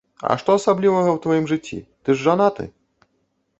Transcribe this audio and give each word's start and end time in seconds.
А 0.29 0.35
што 0.43 0.55
асаблівага 0.59 1.09
ў 1.13 1.17
тваім 1.27 1.45
жыцці, 1.53 1.79
ты 2.03 2.09
ж 2.17 2.29
жанаты? 2.31 2.69